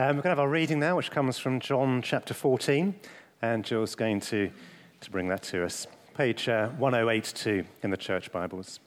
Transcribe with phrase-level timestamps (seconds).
[0.00, 2.94] Um, we're going to have our reading now, which comes from John chapter 14,
[3.42, 4.48] and Jill's going to,
[5.00, 5.88] to bring that to us.
[6.14, 8.78] Page uh, 1082 in the church Bibles.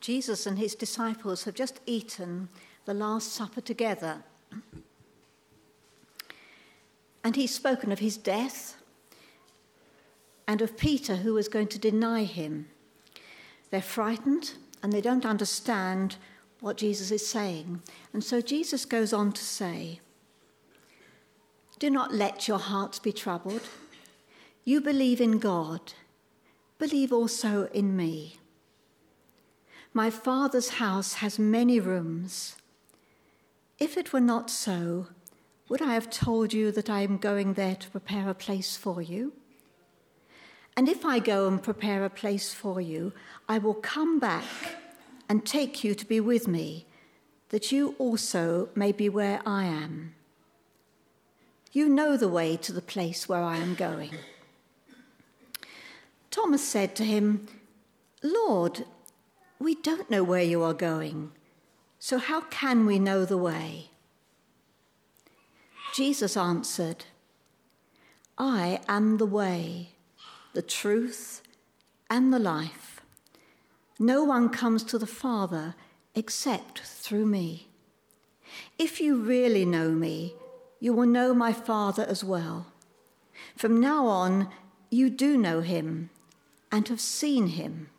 [0.00, 2.48] Jesus and his disciples have just eaten
[2.86, 4.24] the Last Supper together.
[7.22, 8.76] And he's spoken of his death
[10.48, 12.68] and of Peter, who was going to deny him.
[13.70, 16.16] They're frightened and they don't understand
[16.60, 17.82] what Jesus is saying.
[18.12, 20.00] And so Jesus goes on to say,
[21.78, 23.62] Do not let your hearts be troubled.
[24.64, 25.92] You believe in God,
[26.78, 28.38] believe also in me.
[29.94, 32.56] My Father's house has many rooms.
[33.78, 35.06] If it were not so,
[35.68, 39.00] would I have told you that I am going there to prepare a place for
[39.00, 39.32] you?
[40.76, 43.12] And if I go and prepare a place for you,
[43.48, 44.44] I will come back
[45.28, 46.86] and take you to be with me,
[47.50, 50.14] that you also may be where I am.
[51.72, 54.12] You know the way to the place where I am going.
[56.30, 57.46] Thomas said to him,
[58.22, 58.84] Lord,
[59.58, 61.32] we don't know where you are going,
[61.98, 63.90] so how can we know the way?
[65.94, 67.04] Jesus answered,
[68.36, 69.90] I am the way,
[70.52, 71.42] the truth,
[72.08, 72.87] and the life.
[73.98, 75.74] No one comes to the Father
[76.14, 77.68] except through me.
[78.78, 80.34] If you really know me,
[80.80, 82.66] you will know my Father as well.
[83.56, 84.48] From now on,
[84.90, 86.10] you do know him
[86.70, 87.90] and have seen him.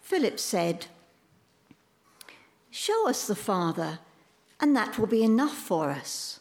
[0.00, 0.86] Philip said,
[2.70, 3.98] Show us the Father,
[4.60, 6.38] and that will be enough for us.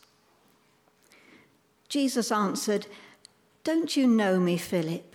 [1.89, 2.85] Jesus answered,
[3.63, 5.14] Don't you know me, Philip?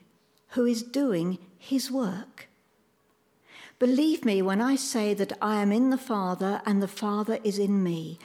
[0.51, 2.47] who is doing his work.
[3.79, 7.57] Believe me when I say that I am in the Father and the Father is
[7.57, 8.19] in me,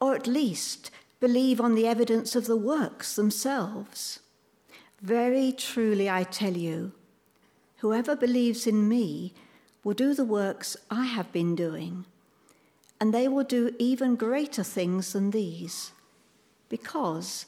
[0.00, 4.20] or at least believe on the evidence of the works themselves.
[5.00, 6.92] Very truly I tell you,
[7.78, 9.32] whoever believes in me
[9.84, 12.04] will do the works I have been doing,
[13.00, 15.92] and they will do even greater things than these,
[16.68, 17.46] because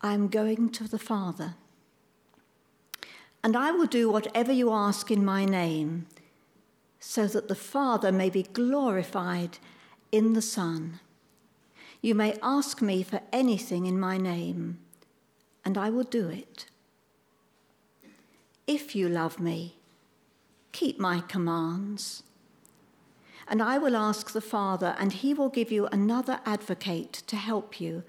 [0.00, 1.54] I am going to the Father.
[3.42, 6.06] And I will do whatever you ask in my name,
[7.00, 9.58] so that the Father may be glorified
[10.10, 11.00] in the Son.
[12.00, 14.78] You may ask me for anything in my name,
[15.64, 16.66] and I will do it.
[18.66, 19.76] If you love me,
[20.72, 22.22] keep my commands.
[23.46, 27.80] And I will ask the Father, and he will give you another advocate to help
[27.80, 28.02] you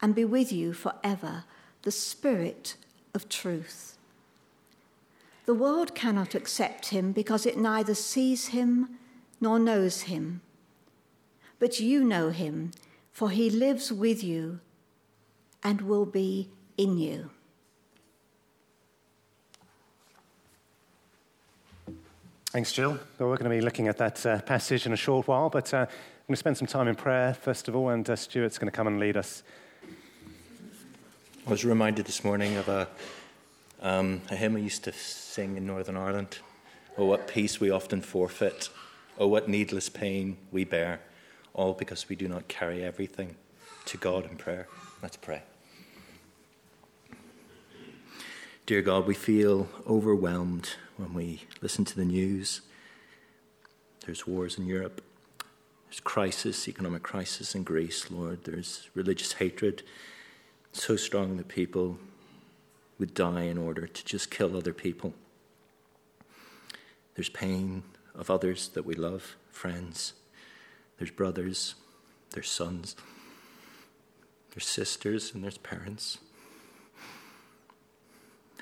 [0.00, 1.44] and be with you forever,
[1.82, 2.76] the Spirit
[3.12, 3.93] of truth.
[5.46, 8.98] The world cannot accept him because it neither sees him
[9.40, 10.40] nor knows him.
[11.58, 12.72] But you know him,
[13.12, 14.60] for he lives with you
[15.62, 17.30] and will be in you.
[22.46, 22.98] Thanks, Jill.
[23.18, 25.74] Well, we're going to be looking at that uh, passage in a short while, but
[25.74, 25.86] uh, I'm
[26.28, 28.76] going to spend some time in prayer first of all, and uh, Stuart's going to
[28.76, 29.42] come and lead us.
[31.46, 32.88] I was reminded this morning of a
[33.84, 36.38] um, a hymn I used to sing in Northern Ireland.
[36.96, 38.70] Oh, what peace we often forfeit.
[39.18, 41.00] Oh, what needless pain we bear.
[41.52, 43.36] All because we do not carry everything
[43.84, 44.66] to God in prayer.
[45.02, 45.42] Let's pray.
[48.64, 52.62] Dear God, we feel overwhelmed when we listen to the news.
[54.06, 55.02] There's wars in Europe.
[55.88, 58.44] There's crisis, economic crisis in Greece, Lord.
[58.44, 59.82] There's religious hatred
[60.72, 61.98] so strong that people
[62.98, 65.14] would die in order to just kill other people.
[67.14, 67.82] There's pain
[68.14, 70.14] of others that we love, friends.
[70.98, 71.74] There's brothers,
[72.30, 72.96] there's sons,
[74.52, 76.18] there's sisters, and there's parents.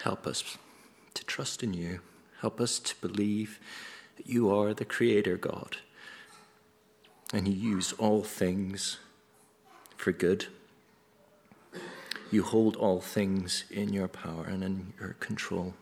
[0.02, 0.56] Help us
[1.14, 2.00] to trust in you.
[2.40, 3.60] Help us to believe
[4.16, 5.76] that you are the Creator God
[7.32, 8.98] and you use all things
[9.96, 10.46] for good
[12.32, 15.74] you hold all things in your power and in your control.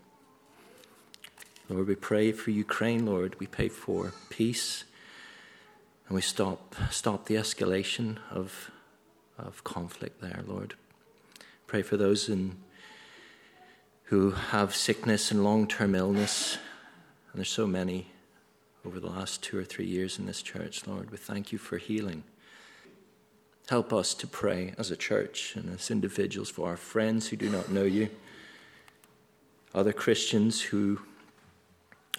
[1.69, 3.39] Lord, we pray for Ukraine, Lord.
[3.39, 4.85] We pray for peace
[6.11, 8.73] And we stop, stop the escalation of,
[9.39, 10.75] of conflict there, Lord.
[11.69, 12.57] Pray for those in,
[14.07, 16.59] who have sickness and long term illness.
[17.31, 18.09] And there's so many
[18.85, 21.13] over the last two or three years in this church, Lord.
[21.13, 22.25] We thank you for healing.
[23.71, 27.49] Help us to pray as a church and as individuals for our friends who do
[27.49, 28.09] not know you,
[29.73, 30.99] other Christians who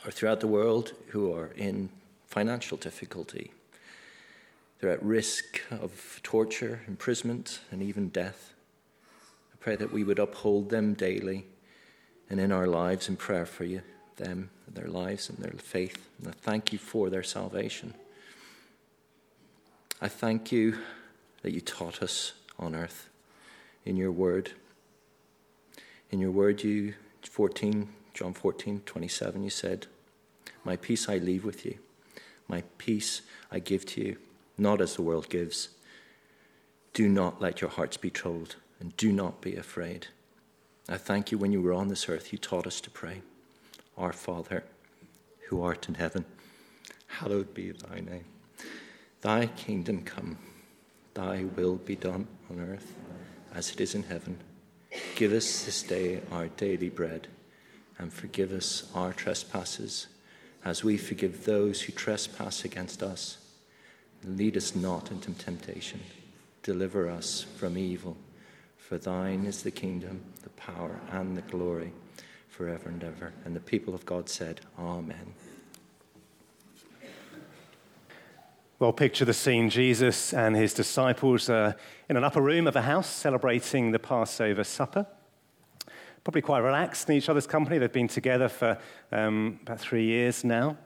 [0.05, 1.89] are throughout the world who are in
[2.25, 3.51] financial difficulty.
[4.79, 8.53] They're at risk of torture, imprisonment, and even death.
[9.53, 11.47] I pray that we would uphold them daily
[12.29, 13.81] and in our lives in prayer for you,
[14.15, 16.07] them, their lives, and their faith.
[16.17, 17.93] And I thank you for their salvation.
[20.01, 20.77] I thank you
[21.41, 23.09] that you taught us on earth
[23.85, 24.51] in your word.
[26.09, 26.93] In your word, you
[27.23, 29.87] 14, John 14, 27, you said,
[30.63, 31.77] My peace I leave with you.
[32.47, 33.21] My peace
[33.51, 34.17] I give to you,
[34.57, 35.69] not as the world gives.
[36.93, 40.07] Do not let your hearts be troubled, and do not be afraid.
[40.89, 43.21] I thank you when you were on this earth, you taught us to pray.
[43.97, 44.65] Our Father,
[45.47, 46.25] who art in heaven,
[47.07, 48.25] hallowed be thy name.
[49.21, 50.37] Thy kingdom come.
[51.13, 52.95] Thy will be done on earth
[53.53, 54.39] as it is in heaven.
[55.15, 57.27] Give us this day our daily bread,
[57.97, 60.07] and forgive us our trespasses,
[60.63, 63.37] as we forgive those who trespass against us.
[64.23, 65.99] Lead us not into temptation.
[66.63, 68.17] Deliver us from evil.
[68.77, 71.93] For thine is the kingdom, the power, and the glory,
[72.49, 73.33] forever and ever.
[73.45, 75.33] And the people of God said, Amen.
[78.81, 81.75] Well, picture the scene Jesus and his disciples are
[82.09, 85.05] in an upper room of a house celebrating the Passover supper.
[86.23, 87.77] Probably quite relaxed in each other's company.
[87.77, 88.79] They've been together for
[89.11, 90.77] um, about three years now.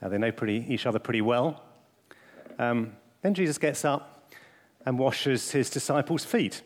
[0.00, 1.62] Uh, they know pretty, each other pretty well.
[2.58, 4.32] Um, then Jesus gets up
[4.86, 6.62] and washes his disciples' feet.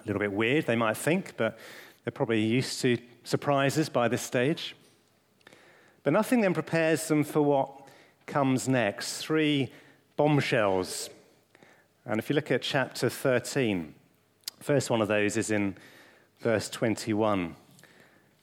[0.00, 1.56] A little bit weird, they might think, but
[2.02, 4.74] they're probably used to surprises by this stage.
[6.02, 7.78] But nothing then prepares them for what
[8.28, 9.72] comes next three
[10.16, 11.10] bombshells.
[12.04, 13.94] And if you look at chapter 13,
[14.60, 15.76] first one of those is in
[16.40, 17.56] verse 21,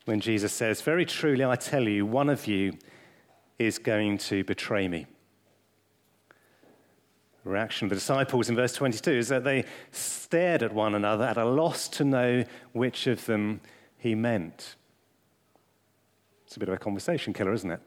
[0.05, 2.73] when Jesus says, Very truly I tell you, one of you
[3.57, 5.05] is going to betray me.
[7.43, 11.25] The reaction of the disciples in verse 22 is that they stared at one another
[11.25, 12.43] at a loss to know
[12.73, 13.61] which of them
[13.97, 14.75] he meant.
[16.47, 17.81] It's a bit of a conversation killer, isn't it?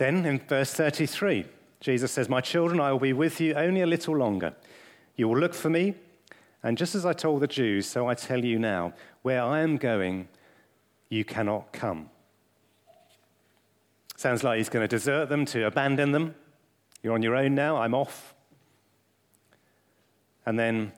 [0.00, 1.44] Then in verse 33,
[1.78, 4.54] Jesus says, My children, I will be with you only a little longer.
[5.14, 5.92] You will look for me,
[6.62, 9.76] and just as I told the Jews, so I tell you now, where I am
[9.76, 10.28] going,
[11.10, 12.08] you cannot come.
[14.16, 16.34] Sounds like he's going to desert them, to abandon them.
[17.02, 18.34] You're on your own now, I'm off.
[20.46, 20.92] And then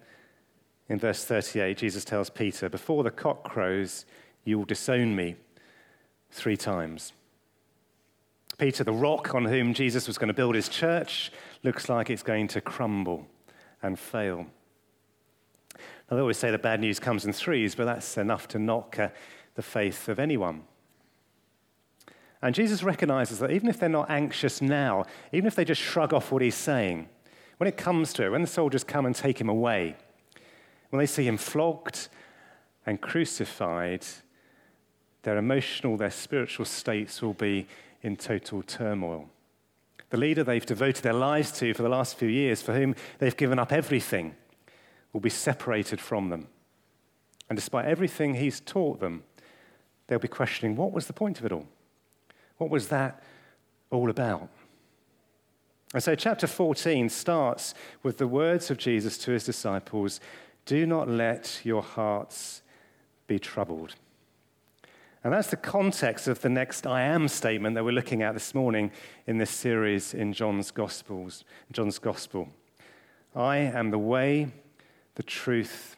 [0.88, 4.06] in verse 38, Jesus tells Peter, Before the cock crows,
[4.44, 5.34] you will disown me
[6.30, 7.12] three times.
[8.62, 11.32] Peter, the rock on whom Jesus was going to build his church,
[11.64, 13.26] looks like it's going to crumble
[13.82, 14.46] and fail.
[16.08, 19.00] Now, they always say the bad news comes in threes, but that's enough to knock
[19.00, 19.08] uh,
[19.56, 20.62] the faith of anyone.
[22.40, 26.14] And Jesus recognizes that even if they're not anxious now, even if they just shrug
[26.14, 27.08] off what he's saying,
[27.56, 29.96] when it comes to it, when the soldiers come and take him away,
[30.90, 32.06] when they see him flogged
[32.86, 34.04] and crucified,
[35.24, 37.66] their emotional, their spiritual states will be
[38.02, 39.30] in total turmoil.
[40.10, 43.36] The leader they've devoted their lives to for the last few years, for whom they've
[43.36, 44.34] given up everything,
[45.12, 46.48] will be separated from them.
[47.48, 49.24] And despite everything he's taught them,
[50.06, 51.66] they'll be questioning what was the point of it all?
[52.58, 53.22] What was that
[53.90, 54.48] all about?
[55.94, 60.20] And so, chapter 14 starts with the words of Jesus to his disciples
[60.64, 62.62] Do not let your hearts
[63.26, 63.94] be troubled.
[65.24, 68.54] And that's the context of the next I am statement that we're looking at this
[68.54, 68.90] morning
[69.28, 72.48] in this series in John's Gospels, John's Gospel.
[73.36, 74.48] I am the way,
[75.14, 75.96] the truth,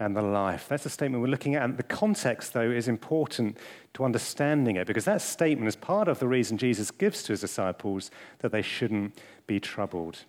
[0.00, 0.66] and the life.
[0.66, 1.62] That's the statement we're looking at.
[1.62, 3.58] And the context, though, is important
[3.94, 7.42] to understanding it because that statement is part of the reason Jesus gives to his
[7.42, 10.24] disciples that they shouldn't be troubled.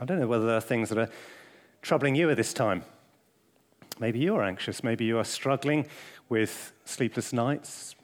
[0.00, 1.10] I don't know whether there are things that are
[1.82, 2.82] troubling you at this time.
[4.00, 4.82] Maybe you are anxious.
[4.82, 5.86] Maybe you are struggling
[6.30, 7.94] with sleepless nights,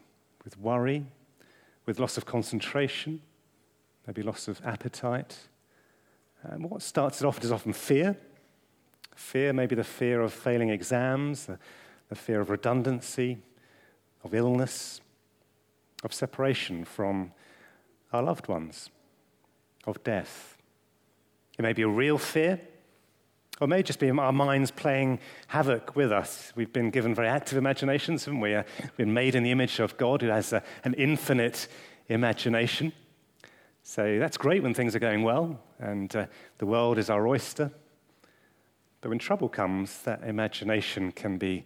[0.44, 1.06] with worry,
[1.86, 3.22] with loss of concentration,
[4.06, 5.48] maybe loss of appetite.
[6.42, 8.18] And what starts it off is often fear.
[9.14, 11.58] Fear, maybe the fear of failing exams, the,
[12.10, 13.38] the fear of redundancy,
[14.22, 15.00] of illness,
[16.04, 17.32] of separation from
[18.12, 18.90] our loved ones.
[19.86, 20.58] of death.
[21.58, 22.60] It may be a real fear,
[23.60, 26.52] or it may just be our minds playing havoc with us.
[26.56, 28.54] We've been given very active imaginations, haven't we?
[28.54, 31.68] Uh, we've been made in the image of God who has a, an infinite
[32.08, 32.92] imagination.
[33.82, 36.26] So that's great when things are going well and uh,
[36.58, 37.70] the world is our oyster.
[39.00, 41.64] But when trouble comes, that imagination can be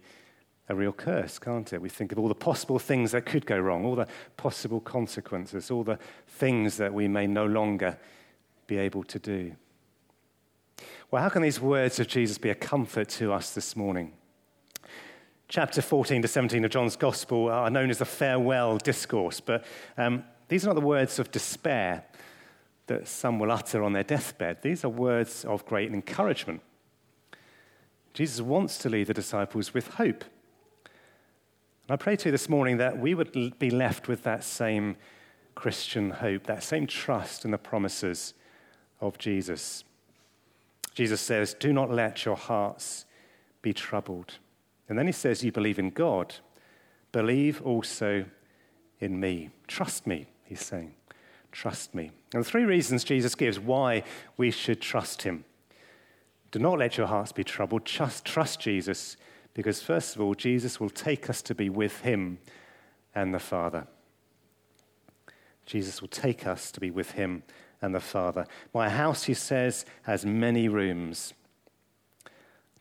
[0.69, 1.81] a real curse, can't it?
[1.81, 4.07] We think of all the possible things that could go wrong, all the
[4.37, 7.97] possible consequences, all the things that we may no longer
[8.67, 9.53] be able to do.
[11.11, 14.13] Well, how can these words of Jesus be a comfort to us this morning?
[15.49, 19.65] Chapter 14 to 17 of John's Gospel are known as the farewell discourse, but
[19.97, 22.05] um, these are not the words of despair
[22.87, 24.61] that some will utter on their deathbed.
[24.61, 26.61] These are words of great encouragement.
[28.13, 30.23] Jesus wants to leave the disciples with hope.
[30.85, 34.95] And I pray to you this morning that we would be left with that same
[35.55, 38.33] Christian hope, that same trust in the promises
[39.01, 39.83] of Jesus.
[40.93, 43.05] Jesus says, Do not let your hearts
[43.61, 44.37] be troubled.
[44.89, 46.35] And then he says, You believe in God,
[47.11, 48.25] believe also
[48.99, 49.49] in me.
[49.67, 50.93] Trust me, he's saying.
[51.51, 52.11] Trust me.
[52.33, 54.03] And the three reasons Jesus gives why
[54.37, 55.43] we should trust him.
[56.51, 57.85] Do not let your hearts be troubled.
[57.85, 59.17] Just trust Jesus,
[59.53, 62.39] because first of all, Jesus will take us to be with him
[63.15, 63.87] and the Father.
[65.65, 67.43] Jesus will take us to be with him
[67.81, 68.45] and the Father.
[68.73, 71.33] My house, he says, has many rooms.
[72.25, 72.29] I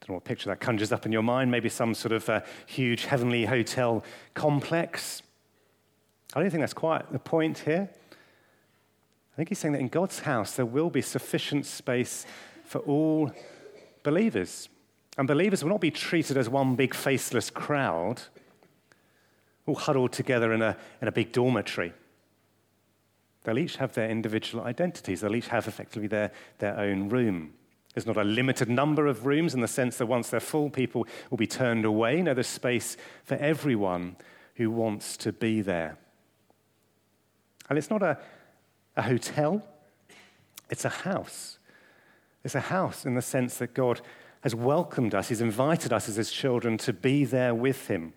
[0.00, 1.50] don't know what picture that conjures up in your mind.
[1.50, 4.04] Maybe some sort of uh, huge heavenly hotel
[4.34, 5.22] complex.
[6.34, 7.88] I don't think that's quite the point here.
[9.32, 12.26] I think he's saying that in God's house there will be sufficient space
[12.64, 13.32] for all
[14.02, 14.68] believers.
[15.18, 18.22] And believers will not be treated as one big faceless crowd,
[19.66, 21.92] all huddled together in a, in a big dormitory.
[23.44, 25.20] They'll each have their individual identities.
[25.20, 27.54] They'll each have effectively their, their own room.
[27.94, 31.06] There's not a limited number of rooms in the sense that once they're full, people
[31.30, 32.22] will be turned away.
[32.22, 34.16] No, there's space for everyone
[34.54, 35.96] who wants to be there.
[37.68, 38.18] And it's not a,
[38.96, 39.64] a hotel,
[40.68, 41.58] it's a house.
[42.44, 44.00] It's a house in the sense that God
[44.42, 48.14] has welcomed us, He's invited us as His children to be there with Him,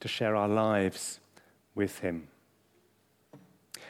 [0.00, 1.20] to share our lives
[1.74, 2.28] with Him.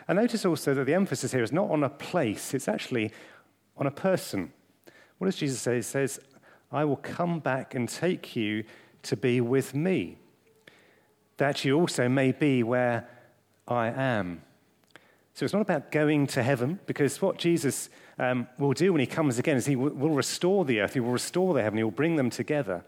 [0.06, 3.11] And notice also that the emphasis here is not on a place, it's actually
[3.76, 4.52] on a person.
[5.18, 5.76] What does Jesus say?
[5.76, 6.20] He says,
[6.70, 8.64] I will come back and take you
[9.02, 10.18] to be with me,
[11.37, 13.08] that you also may be where
[13.66, 14.42] I am.
[15.34, 19.06] So it's not about going to heaven, because what Jesus um, will do when he
[19.06, 21.84] comes again is he will, will restore the earth, he will restore the heaven, he
[21.84, 22.84] will bring them together.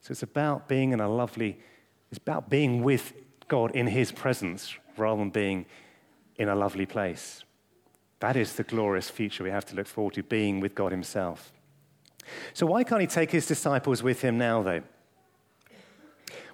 [0.00, 1.58] So it's about being in a lovely,
[2.10, 3.12] it's about being with
[3.48, 5.66] God in his presence rather than being
[6.36, 7.44] in a lovely place.
[8.20, 11.52] That is the glorious future we have to look forward to, being with God himself.
[12.52, 14.82] So, why can't he take his disciples with him now, though?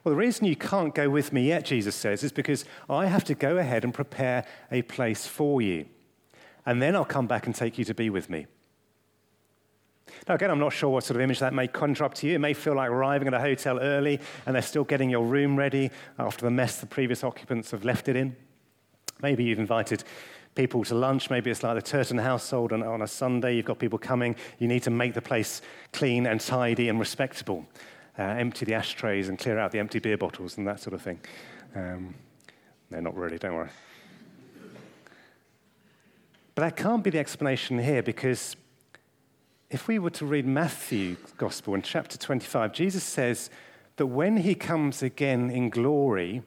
[0.05, 3.25] Well, the reason you can't go with me yet, Jesus says, is because I have
[3.25, 5.87] to go ahead and prepare a place for you.
[6.67, 8.47] And then I'll come back and take you to be with me.
[10.29, 12.35] Now, again, I'm not sure what sort of image that may conjure up to you.
[12.35, 15.57] It may feel like arriving at a hotel early and they're still getting your room
[15.57, 18.35] ready after the mess the previous occupants have left it in.
[19.21, 20.05] Maybe you've invited
[20.55, 21.29] people to lunch.
[21.29, 23.57] Maybe it's like the Turton household on, on a Sunday.
[23.57, 24.37] You've got people coming.
[24.59, 25.61] You need to make the place
[25.93, 27.67] clean and tidy and respectable
[28.19, 31.03] uh, empty the ashtrays and clear out the empty beer bottles and that sort of
[31.03, 31.21] thing.
[31.75, 32.15] Um,
[32.91, 33.71] no, not really, don't worry.
[36.55, 38.57] But that can't be the explanation here because
[39.75, 43.51] if we were to read Matthew's Gospel in chapter 25, Jesus says
[43.97, 46.45] that when he comes again in glory,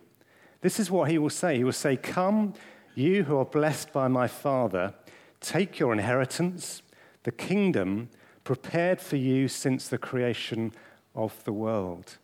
[0.62, 1.58] this is what he will say.
[1.58, 2.54] He will say, Come,
[2.96, 4.94] you who are blessed by my Father,
[5.42, 6.82] take your inheritance,
[7.24, 8.08] the kingdom
[8.46, 10.72] prepared for you since the creation
[11.14, 12.20] of the world.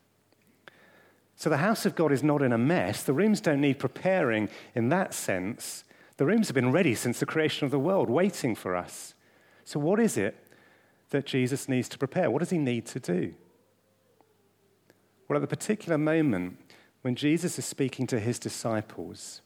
[1.36, 3.04] So the house of God is not in a mess.
[3.04, 5.84] The rooms don't need preparing in that sense.
[6.16, 9.16] The rooms have been ready since the creation of the world, waiting for us.
[9.66, 10.36] So, what is it
[11.14, 12.30] that Jesus needs to prepare?
[12.30, 13.34] What does he need to do?
[15.28, 16.58] Well, at the particular moment
[17.02, 19.42] when Jesus is speaking to his disciples,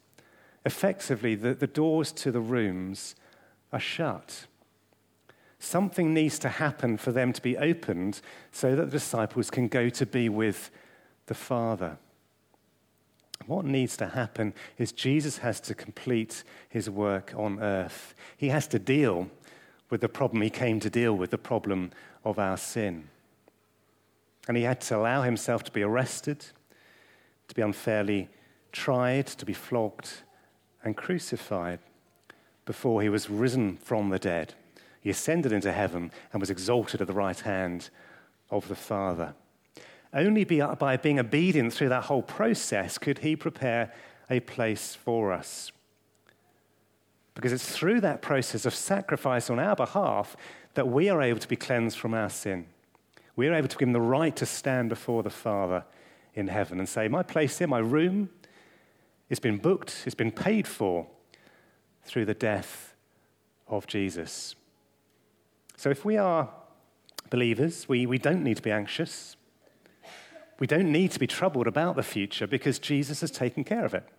[0.66, 3.16] effectively the, the doors to the rooms
[3.72, 4.48] are shut.
[5.60, 8.22] Something needs to happen for them to be opened
[8.52, 10.72] so that the disciples can go to be with
[11.26, 11.98] the Father.
[13.46, 18.14] What needs to happen is Jesus has to complete his work on earth.
[18.36, 19.30] He has to deal
[19.89, 21.91] with the problem he came to deal with, the problem
[22.24, 23.08] of our sin.
[24.48, 26.46] And he had to allow himself to be arrested,
[27.48, 28.29] to be unfairly
[28.72, 30.24] tried, to be flogged
[30.84, 31.79] and crucified
[32.65, 34.53] before he was risen from the dead.
[35.01, 37.89] He ascended into heaven and was exalted at the right hand
[38.50, 39.34] of the Father.
[40.13, 43.94] Only by being obedient through that whole process could he prepare
[44.29, 45.72] a place for us.
[47.38, 50.36] Because it's through that process of sacrifice on our behalf
[50.74, 52.65] that we are able to be cleansed from our sin.
[53.36, 55.86] We are able to give him the right to stand before the Father
[56.34, 58.32] in heaven and say, My place here, my room,
[59.29, 61.06] it's been booked, it's been paid for
[62.01, 62.96] through the death
[63.67, 64.56] of Jesus.
[65.75, 66.50] So if we are
[67.29, 69.36] believers, we, we don't need to be anxious.
[70.58, 73.94] We don't need to be troubled about the future because Jesus has taken care of
[73.94, 74.10] it.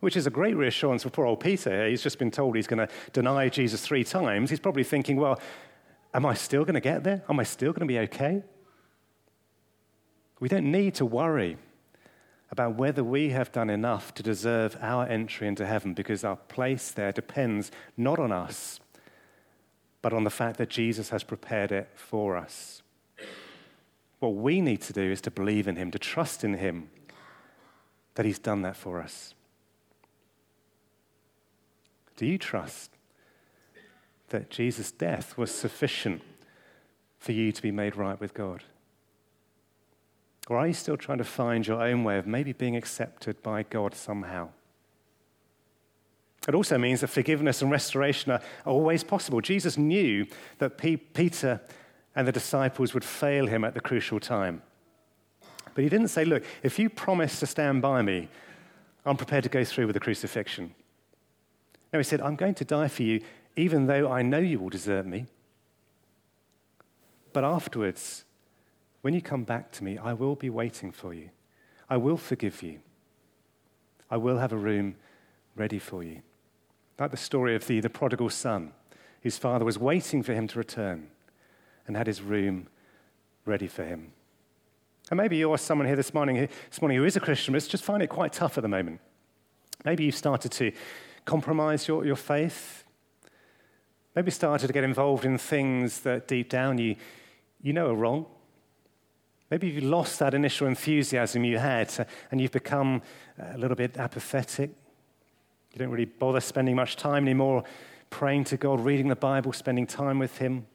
[0.00, 1.88] Which is a great reassurance for poor old Peter.
[1.88, 4.50] He's just been told he's going to deny Jesus three times.
[4.50, 5.40] He's probably thinking, well,
[6.12, 7.22] am I still going to get there?
[7.28, 8.42] Am I still going to be okay?
[10.38, 11.56] We don't need to worry
[12.50, 16.90] about whether we have done enough to deserve our entry into heaven because our place
[16.90, 18.80] there depends not on us,
[20.02, 22.82] but on the fact that Jesus has prepared it for us.
[24.20, 26.88] What we need to do is to believe in Him, to trust in Him
[28.14, 29.34] that He's done that for us.
[32.16, 32.90] Do you trust
[34.28, 36.22] that Jesus' death was sufficient
[37.18, 38.64] for you to be made right with God?
[40.48, 43.64] Or are you still trying to find your own way of maybe being accepted by
[43.64, 44.48] God somehow?
[46.48, 49.40] It also means that forgiveness and restoration are always possible.
[49.40, 50.26] Jesus knew
[50.58, 51.60] that P- Peter
[52.14, 54.62] and the disciples would fail him at the crucial time.
[55.74, 58.28] But he didn't say, Look, if you promise to stand by me,
[59.04, 60.74] I'm prepared to go through with the crucifixion.
[61.96, 63.22] No, he said, I'm going to die for you,
[63.56, 65.24] even though I know you will desert me.
[67.32, 68.26] But afterwards,
[69.00, 71.30] when you come back to me, I will be waiting for you.
[71.88, 72.80] I will forgive you.
[74.10, 74.96] I will have a room
[75.54, 76.20] ready for you.
[76.98, 78.72] Like the story of the, the prodigal son,
[79.22, 81.08] his father was waiting for him to return
[81.86, 82.68] and had his room
[83.46, 84.12] ready for him.
[85.10, 87.84] And maybe you're someone here this morning, this morning who is a Christian, but just
[87.84, 89.00] find it quite tough at the moment.
[89.82, 90.72] Maybe you've started to
[91.26, 92.84] compromise your, your faith.
[94.14, 96.96] Maybe started to get involved in things that deep down you,
[97.60, 98.24] you know are wrong.
[99.50, 103.02] Maybe you've lost that initial enthusiasm you had uh, and you've become
[103.38, 104.70] a little bit apathetic.
[105.72, 107.64] You don't really bother spending much time anymore
[108.08, 110.66] praying to God, reading the Bible, spending time with Him.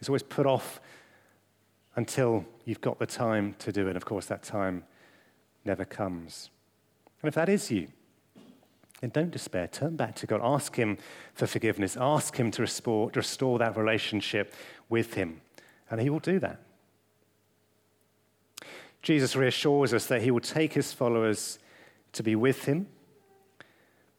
[0.00, 0.80] It's always put off
[1.96, 3.96] until you've got the time to do it.
[3.96, 4.84] Of course, that time
[5.64, 6.50] never comes.
[7.20, 7.88] And if that is you,
[9.00, 9.68] then don't despair.
[9.68, 10.40] Turn back to God.
[10.42, 10.98] Ask Him
[11.34, 11.96] for forgiveness.
[11.98, 14.54] Ask Him to restore, to restore that relationship
[14.88, 15.40] with Him.
[15.90, 16.60] And He will do that.
[19.02, 21.58] Jesus reassures us that he will take his followers
[22.12, 22.86] to be with him.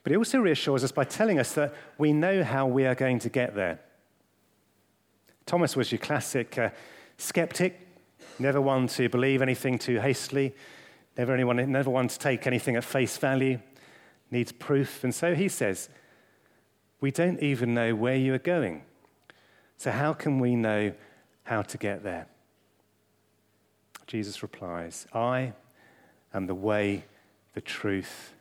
[0.03, 3.19] But he also reassures us by telling us that we know how we are going
[3.19, 3.79] to get there.
[5.45, 6.69] Thomas was your classic uh,
[7.17, 7.79] skeptic,
[8.37, 10.55] never one to believe anything too hastily,
[11.17, 13.59] never, anyone, never one to take anything at face value,
[14.31, 15.03] needs proof.
[15.03, 15.89] And so he says,
[17.01, 18.83] We don't even know where you are going.
[19.77, 20.93] So, how can we know
[21.43, 22.27] how to get there?
[24.07, 25.53] Jesus replies, I
[26.33, 27.05] am the way,
[27.53, 28.33] the truth,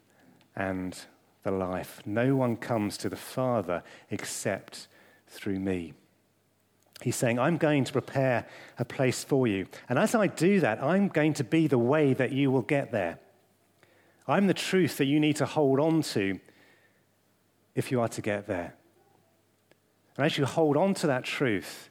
[0.56, 0.98] and
[1.42, 2.02] the life.
[2.04, 4.88] No one comes to the Father except
[5.28, 5.94] through me.
[7.02, 8.46] He's saying, I'm going to prepare
[8.78, 9.66] a place for you.
[9.88, 12.90] And as I do that, I'm going to be the way that you will get
[12.90, 13.18] there.
[14.28, 16.38] I'm the truth that you need to hold on to
[17.74, 18.74] if you are to get there.
[20.16, 21.90] And as you hold on to that truth,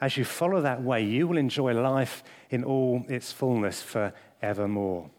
[0.00, 5.10] as you follow that way, you will enjoy life in all its fullness forevermore.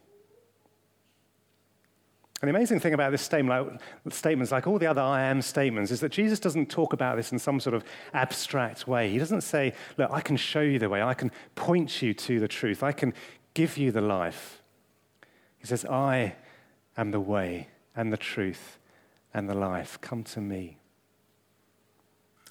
[2.42, 5.42] And the amazing thing about this statement, like, statements, like all the other I am
[5.42, 9.12] statements, is that Jesus doesn't talk about this in some sort of abstract way.
[9.12, 12.40] He doesn't say, Look, I can show you the way, I can point you to
[12.40, 13.14] the truth, I can
[13.54, 14.59] give you the life.
[15.60, 16.36] He says, I
[16.98, 18.80] am the way and the truth
[19.34, 20.00] and the life.
[20.02, 20.78] Come to me.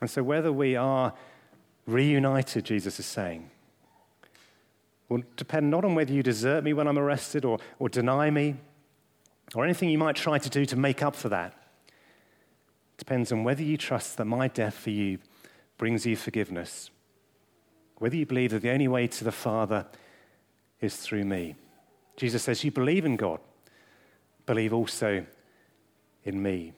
[0.01, 1.13] And so, whether we are
[1.87, 3.51] reunited, Jesus is saying,
[5.09, 8.57] will depend not on whether you desert me when I'm arrested or, or deny me
[9.55, 11.55] or anything you might try to do to make up for that.
[11.89, 15.19] It depends on whether you trust that my death for you
[15.79, 16.91] brings you forgiveness,
[17.97, 19.87] whether you believe that the only way to the Father
[20.81, 21.55] is through me.
[22.19, 23.39] Jesus says, You believe in God,
[24.45, 25.25] believe also
[26.25, 26.73] in me.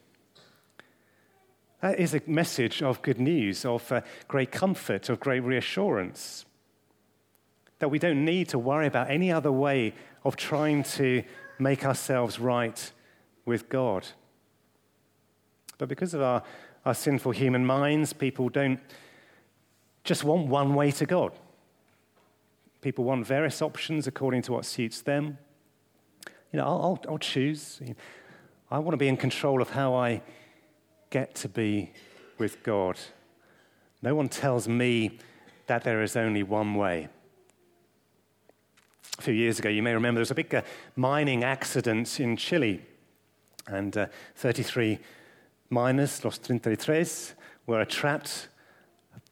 [1.80, 6.44] That is a message of good news, of uh, great comfort, of great reassurance.
[7.78, 11.22] That we don't need to worry about any other way of trying to
[11.58, 12.92] make ourselves right
[13.46, 14.06] with God.
[15.78, 16.42] But because of our,
[16.84, 18.78] our sinful human minds, people don't
[20.04, 21.32] just want one way to God.
[22.80, 25.38] People want various options according to what suits them.
[26.52, 27.80] You know, I'll, I'll, I'll choose.
[28.70, 30.22] I want to be in control of how I
[31.10, 31.92] get to be
[32.38, 32.98] with God.
[34.02, 35.18] No one tells me
[35.66, 37.08] that there is only one way.
[39.18, 40.62] A few years ago, you may remember there was a big uh,
[40.96, 42.80] mining accident in Chile,
[43.66, 44.98] and uh, 33
[45.68, 47.04] miners, Los 33,
[47.66, 48.48] were trapped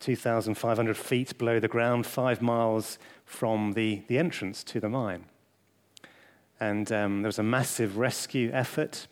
[0.01, 5.25] 2,500 feet below the ground, five miles from the, the entrance to the mine.
[6.61, 9.07] And um, there was a massive rescue effort.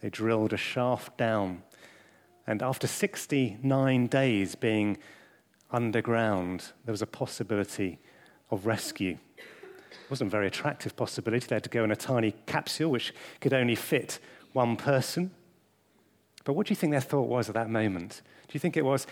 [0.00, 1.62] They drilled a shaft down.
[2.46, 4.96] And after 69 days being
[5.70, 7.98] underground, there was a possibility
[8.50, 9.18] of rescue.
[9.36, 11.46] It wasn't a very attractive possibility.
[11.46, 14.18] They had to go in a tiny capsule which could only fit
[14.52, 15.30] one person.
[16.44, 18.22] But what do you think their thought was at that moment?
[18.46, 19.06] Do you think it was,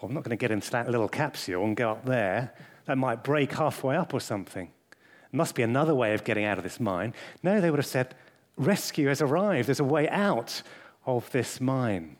[0.00, 2.54] well, I'm not going to get into that little capsule and go up there?
[2.86, 4.70] That might break halfway up or something.
[4.90, 7.14] There must be another way of getting out of this mine.
[7.42, 8.14] No, they would have said,
[8.56, 9.68] rescue has arrived.
[9.68, 10.62] There's a way out
[11.04, 12.16] of this mine.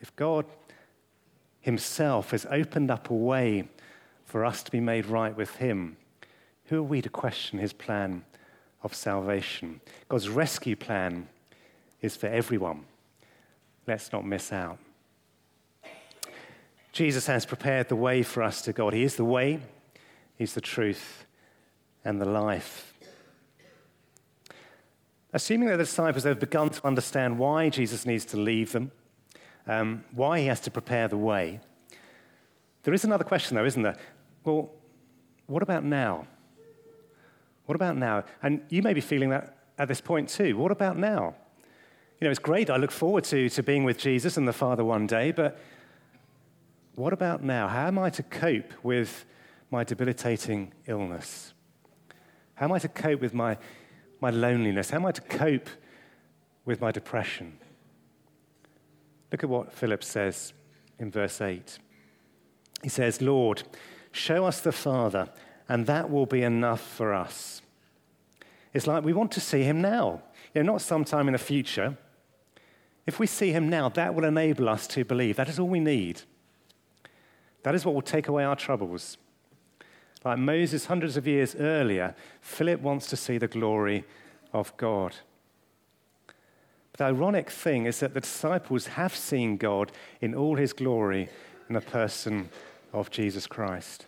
[0.00, 0.46] If God
[1.60, 3.68] Himself has opened up a way
[4.24, 5.96] for us to be made right with Him,
[6.66, 8.24] who are we to question His plan
[8.82, 9.80] of salvation?
[10.08, 11.28] God's rescue plan
[12.00, 12.84] is for everyone.
[13.86, 14.78] Let's not miss out.
[16.92, 18.92] Jesus has prepared the way for us to God.
[18.92, 19.60] He is the way,
[20.36, 21.26] He's the truth,
[22.04, 22.92] and the life.
[25.32, 28.92] Assuming that the disciples have begun to understand why Jesus needs to leave them,
[29.66, 31.60] um, why he has to prepare the way,
[32.82, 33.96] there is another question, though, isn't there?
[34.44, 34.70] Well,
[35.46, 36.26] what about now?
[37.66, 38.24] What about now?
[38.42, 40.56] And you may be feeling that at this point too.
[40.56, 41.34] What about now?
[42.20, 42.70] You know, it's great.
[42.70, 45.58] I look forward to, to being with Jesus and the Father one day, but
[46.94, 47.68] what about now?
[47.68, 49.24] How am I to cope with
[49.70, 51.54] my debilitating illness?
[52.54, 53.56] How am I to cope with my,
[54.20, 54.90] my loneliness?
[54.90, 55.68] How am I to cope
[56.64, 57.58] with my depression?
[59.30, 60.52] Look at what Philip says
[60.98, 61.78] in verse 8.
[62.82, 63.62] He says, Lord,
[64.10, 65.30] show us the Father,
[65.68, 67.62] and that will be enough for us.
[68.74, 70.22] It's like we want to see him now,
[70.54, 71.96] you know, not sometime in the future.
[73.06, 75.36] If we see him now, that will enable us to believe.
[75.36, 76.22] That is all we need.
[77.62, 79.18] That is what will take away our troubles.
[80.24, 84.04] Like Moses, hundreds of years earlier, Philip wants to see the glory
[84.52, 85.16] of God.
[86.26, 91.28] But the ironic thing is that the disciples have seen God in all his glory
[91.68, 92.50] in the person
[92.92, 94.06] of Jesus Christ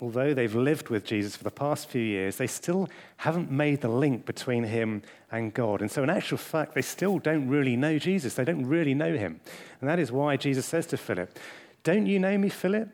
[0.00, 3.88] although they've lived with Jesus for the past few years, they still haven't made the
[3.88, 5.80] link between him and God.
[5.80, 8.34] And so, in actual fact, they still don't really know Jesus.
[8.34, 9.40] They don't really know him.
[9.80, 11.38] And that is why Jesus says to Philip,
[11.82, 12.88] Don't you know me, Philip?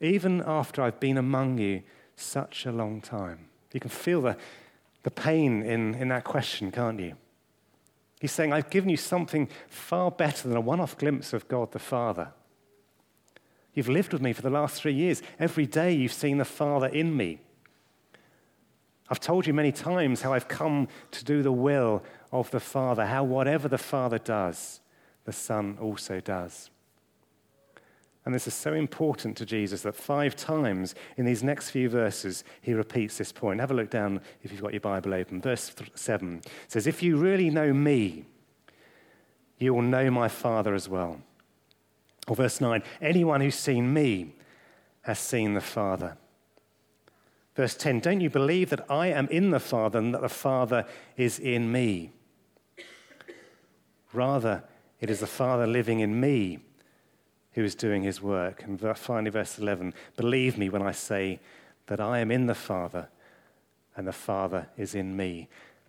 [0.00, 1.82] Even after I've been among you
[2.14, 3.46] such a long time.
[3.72, 4.36] You can feel the,
[5.02, 7.14] the pain in, in that question, can't you?
[8.20, 11.72] He's saying, I've given you something far better than a one off glimpse of God
[11.72, 12.28] the Father.
[13.78, 15.22] You've lived with me for the last three years.
[15.38, 17.38] Every day you've seen the Father in me.
[19.08, 23.06] I've told you many times how I've come to do the will of the Father,
[23.06, 24.80] how whatever the Father does,
[25.26, 26.70] the Son also does.
[28.24, 32.42] And this is so important to Jesus that five times in these next few verses
[32.60, 33.60] he repeats this point.
[33.60, 35.40] Have a look down if you've got your Bible open.
[35.40, 38.24] Verse 7 says, If you really know me,
[39.56, 41.20] you will know my Father as well.
[42.28, 44.34] Or verse 9 anyone who's seen me
[45.02, 46.16] has seen the Father.
[47.56, 50.84] Verse 10 Don't you believe that I am in the Father and that the Father
[51.16, 52.12] is in me?
[54.12, 54.62] Rather,
[55.00, 56.60] it is the Father living in me
[57.52, 58.62] who is doing his work.
[58.62, 61.40] And finally, verse 11 Believe me when I say
[61.86, 63.08] that I am in the Father
[63.96, 65.48] and the Father is in me.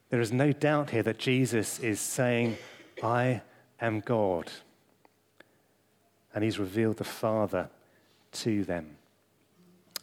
[0.10, 2.58] There is no doubt here that Jesus is saying,
[3.04, 3.42] I
[3.80, 4.50] am God
[6.34, 7.70] and he's revealed the Father
[8.32, 8.98] to them.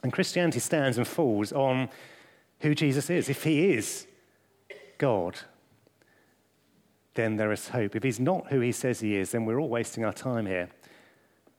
[0.02, 1.88] And Christianity stands and falls on
[2.60, 3.28] who Jesus is.
[3.28, 4.06] If he is
[4.98, 5.38] God,
[7.14, 7.96] then there is hope.
[7.96, 10.68] If he's not who he says he is, then we're all wasting our time here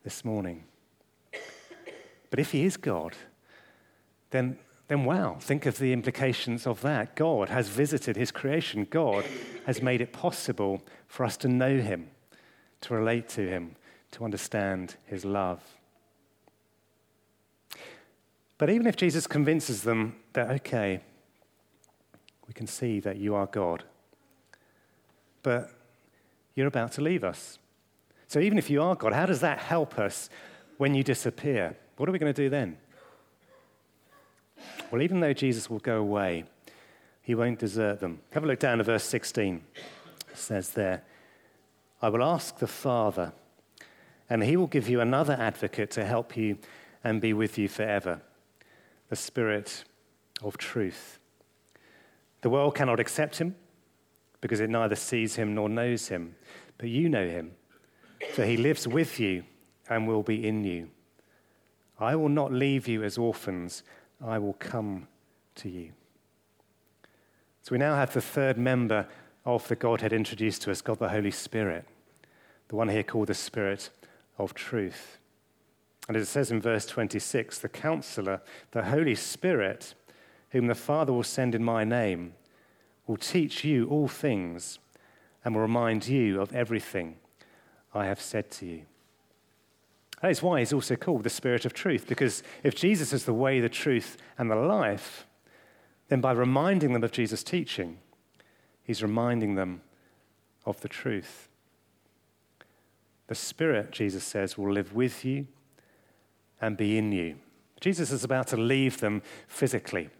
[0.04, 0.64] this morning.
[2.30, 3.14] But if he is God,
[4.30, 7.16] then, then wow, think of the implications of that.
[7.16, 9.24] God has visited his creation, God
[9.66, 12.08] has made it possible for us to know him,
[12.82, 13.76] to relate to him,
[14.12, 15.62] to understand his love.
[18.56, 21.02] But even if Jesus convinces them that, okay,
[22.48, 23.84] We can see that you are God.
[25.42, 25.70] But
[26.54, 27.58] you're about to leave us.
[28.26, 30.28] So even if you are God, how does that help us
[30.78, 31.76] when you disappear?
[31.98, 32.78] What are we going to do then?
[34.90, 36.44] Well, even though Jesus will go away,
[37.22, 38.20] he won't desert them.
[38.32, 39.62] Have a look down to verse 16.
[40.30, 41.04] It says there,
[42.00, 43.32] I will ask the Father,
[44.30, 46.58] and he will give you another advocate to help you
[47.02, 48.20] and be with you forever
[49.08, 49.84] the Spirit
[50.42, 51.18] of truth.
[52.42, 53.56] The world cannot accept him
[54.40, 56.36] because it neither sees him nor knows him,
[56.76, 57.52] but you know him,
[58.34, 59.44] for he lives with you
[59.88, 60.90] and will be in you.
[61.98, 63.82] I will not leave you as orphans,
[64.24, 65.08] I will come
[65.56, 65.92] to you.
[67.62, 69.08] So we now have the third member
[69.44, 71.86] of the Godhead introduced to us, God the Holy Spirit,
[72.68, 73.90] the one here called the Spirit
[74.38, 75.18] of truth.
[76.06, 79.94] And as it says in verse 26, the counselor, the Holy Spirit,
[80.50, 82.34] whom the Father will send in my name,
[83.06, 84.78] will teach you all things
[85.44, 87.16] and will remind you of everything
[87.94, 88.82] I have said to you.
[90.22, 93.34] That is why he's also called the Spirit of truth, because if Jesus is the
[93.34, 95.26] way, the truth, and the life,
[96.08, 97.98] then by reminding them of Jesus' teaching,
[98.82, 99.82] he's reminding them
[100.64, 101.47] of the truth.
[103.28, 105.46] The Spirit, Jesus says, will live with you
[106.60, 107.36] and be in you.
[107.80, 110.10] Jesus is about to leave them physically.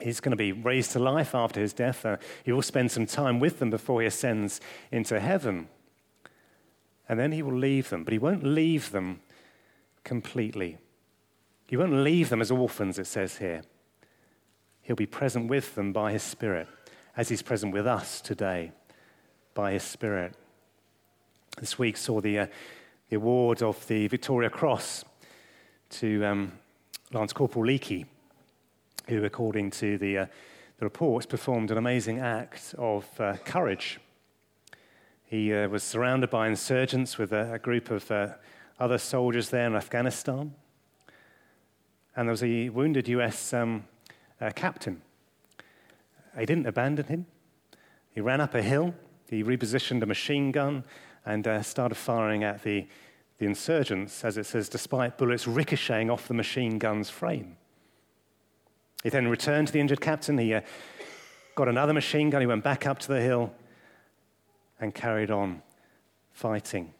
[0.00, 2.06] He's going to be raised to life after his death.
[2.06, 5.68] Uh, he will spend some time with them before he ascends into heaven.
[7.08, 9.20] And then he will leave them, but he won't leave them
[10.04, 10.78] completely.
[11.66, 13.62] He won't leave them as orphans, it says here.
[14.82, 16.68] He'll be present with them by his Spirit,
[17.16, 18.72] as he's present with us today
[19.54, 20.34] by his Spirit.
[21.58, 22.46] This week saw the, uh,
[23.08, 25.04] the award of the Victoria Cross
[25.90, 26.52] to um,
[27.12, 28.06] Lance Corporal Leakey,
[29.08, 30.26] who, according to the, uh,
[30.78, 33.98] the reports, performed an amazing act of uh, courage.
[35.24, 38.28] He uh, was surrounded by insurgents with a, a group of uh,
[38.78, 40.54] other soldiers there in Afghanistan.
[42.16, 43.84] And there was a wounded US um,
[44.40, 45.02] uh, captain.
[46.38, 47.26] He didn't abandon him.
[48.12, 48.94] He ran up a hill,
[49.28, 50.84] he repositioned a machine gun,
[51.24, 52.86] and uh, started firing at the
[53.40, 57.56] the insurgents, as it says, despite bullets ricocheting off the machine gun's frame.
[59.02, 60.36] He then returned to the injured captain.
[60.36, 60.60] He uh,
[61.54, 62.42] got another machine gun.
[62.42, 63.50] He went back up to the hill
[64.78, 65.62] and carried on
[66.32, 66.92] fighting.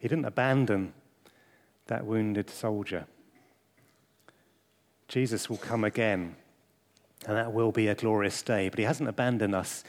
[0.00, 0.92] He didn't abandon
[1.86, 3.06] that wounded soldier.
[5.06, 6.34] Jesus will come again,
[7.28, 9.84] and that will be a glorious day, but he hasn't abandoned us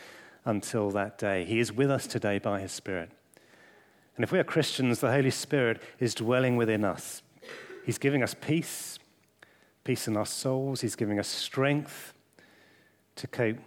[0.46, 1.44] until that day.
[1.44, 3.10] He is with us today by his Spirit.
[4.16, 7.22] And if we are Christians, the Holy Spirit is dwelling within us.
[7.86, 8.98] He's giving us peace,
[9.84, 10.82] peace in our souls.
[10.82, 12.14] He's giving us strength
[13.16, 13.58] to cope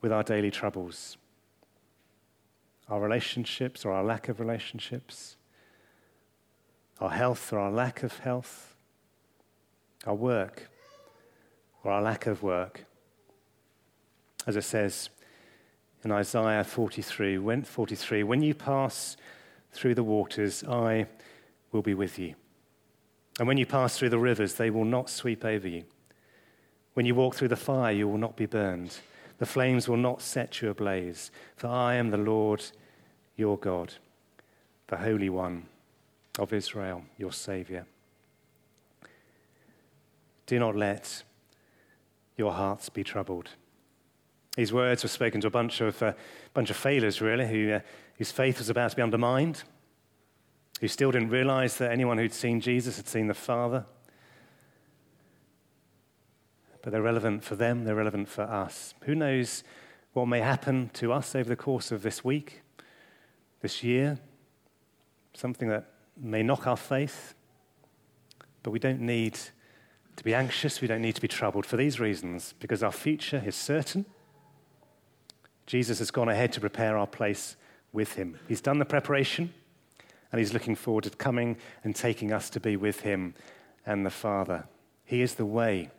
[0.00, 1.16] with our daily troubles,
[2.88, 5.36] our relationships or our lack of relationships,
[7.00, 8.74] our health or our lack of health,
[10.06, 10.70] our work
[11.82, 12.84] or our lack of work.
[14.46, 15.10] As it says
[16.04, 19.16] in Isaiah 43, when, 43, when you pass
[19.74, 21.06] through the waters, I
[21.72, 22.34] will be with you.
[23.38, 25.84] And when you pass through the rivers, they will not sweep over you.
[26.94, 28.98] When you walk through the fire, you will not be burned.
[29.38, 31.32] The flames will not set you ablaze.
[31.56, 32.64] For I am the Lord
[33.36, 33.94] your God,
[34.86, 35.66] the Holy One
[36.38, 37.86] of Israel, your Savior.
[40.46, 41.24] Do not let
[42.36, 43.50] your hearts be troubled.
[44.56, 46.12] These words were spoken to a bunch of, uh,
[46.52, 47.80] bunch of failures, really, who, uh,
[48.18, 49.62] whose faith was about to be undermined,
[50.80, 53.86] who still didn't realize that anyone who'd seen Jesus had seen the Father.
[56.82, 58.94] But they're relevant for them, they're relevant for us.
[59.02, 59.64] Who knows
[60.12, 62.62] what may happen to us over the course of this week,
[63.60, 64.18] this year?
[65.32, 67.34] Something that may knock our faith.
[68.62, 69.38] But we don't need
[70.16, 73.42] to be anxious, we don't need to be troubled for these reasons, because our future
[73.44, 74.04] is certain
[75.66, 77.56] Jesus has gone ahead to prepare our place
[77.94, 78.38] with him.
[78.46, 79.54] He's done the preparation,
[80.30, 83.34] and he's looking forward to coming and taking us to be with him
[83.86, 84.64] and the Father.
[85.04, 85.90] He is the way,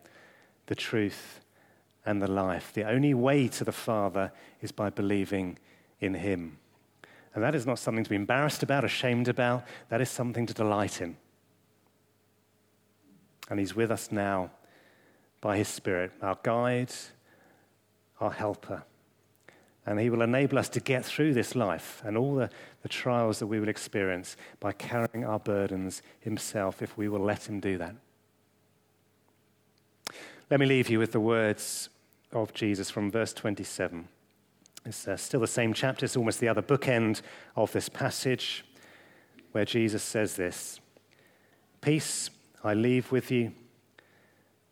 [0.68, 1.40] the truth,
[2.06, 2.72] and the life.
[2.74, 4.32] The only way to the Father
[4.62, 5.58] is by believing
[6.00, 6.60] in him.
[7.34, 9.66] And that is not something to be embarrassed about, ashamed about.
[9.90, 11.18] That is something to delight in.
[13.50, 14.52] And he's with us now
[15.42, 16.92] by his Spirit, our guide,
[18.20, 18.84] our helper.
[19.86, 22.50] And He will enable us to get through this life and all the,
[22.82, 27.48] the trials that we will experience by carrying our burdens Himself if we will let
[27.48, 27.96] Him do that.
[30.50, 31.90] Let me leave you with the words
[32.32, 34.08] of Jesus from verse 27.
[34.86, 37.22] It's uh, still the same chapter, it's almost the other bookend
[37.56, 38.64] of this passage
[39.52, 40.80] where Jesus says this
[41.82, 42.30] Peace
[42.64, 43.54] I leave with you,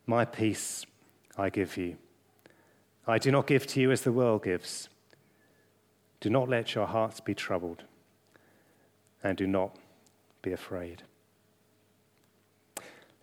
[0.05, 0.85] my peace
[1.37, 1.97] I give you.
[3.07, 4.89] I do not give to you as the world gives.
[6.23, 7.83] Do not let your hearts be troubled,
[9.25, 9.75] and do not
[10.41, 11.03] be afraid.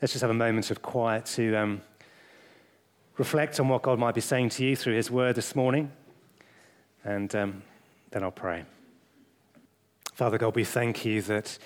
[0.02, 1.80] Let's just have a moment of quiet to um,
[3.16, 5.90] reflect on what God might be saying to you through His word this morning,
[7.02, 7.62] and um,
[8.10, 8.66] then I'll pray.
[10.12, 11.56] Father God, we thank you that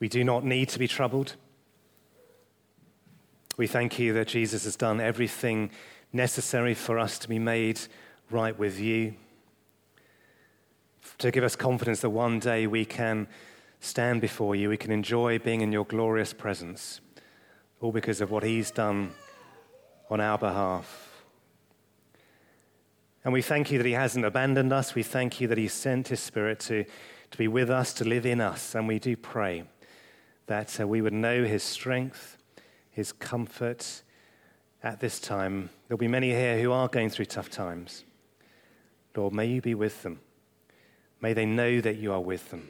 [0.00, 1.36] we do not need to be troubled.
[3.56, 5.70] We thank you that Jesus has done everything
[6.12, 7.78] necessary for us to be made
[8.32, 9.14] right with you,
[11.18, 13.28] to give us confidence that one day we can
[13.80, 17.00] stand before you, we can enjoy being in your glorious presence,
[17.80, 19.12] all because of what He's done
[20.08, 21.24] on our behalf.
[23.24, 24.94] And we thank you that He hasn't abandoned us.
[24.94, 28.26] We thank you that He sent His Spirit to, to be with us, to live
[28.26, 28.74] in us.
[28.74, 29.64] And we do pray
[30.46, 32.36] that uh, we would know His strength,
[32.90, 34.02] His comfort
[34.82, 35.70] at this time.
[35.86, 38.04] There'll be many here who are going through tough times.
[39.16, 40.20] Lord, may you be with them.
[41.22, 42.68] May they know that you are with them.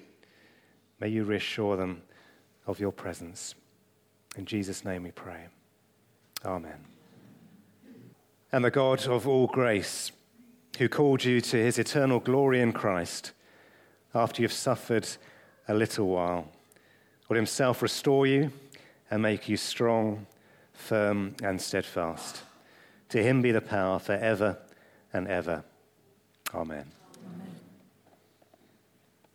[1.00, 2.02] May you reassure them
[2.66, 3.54] of your presence.
[4.36, 5.46] In Jesus' name we pray.
[6.44, 6.84] Amen.
[8.52, 10.12] And the God of all grace,
[10.78, 13.32] who called you to his eternal glory in Christ,
[14.14, 15.08] after you've suffered
[15.66, 16.48] a little while,
[17.28, 18.52] will himself restore you
[19.10, 20.26] and make you strong,
[20.74, 22.42] firm, and steadfast.
[23.08, 24.58] To him be the power forever
[25.12, 25.64] and ever.
[26.54, 26.92] Amen.